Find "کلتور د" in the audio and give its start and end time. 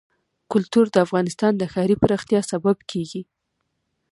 0.51-0.95